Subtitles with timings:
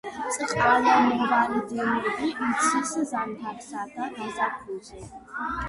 [0.37, 5.07] წყალმოვარდნები იცის ზამთარსა და გაზაფხულზე.